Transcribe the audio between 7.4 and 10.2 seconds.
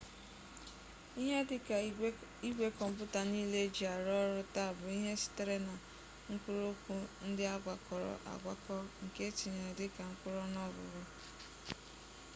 a gwakọrọ agwakọ nke e tinyere dịka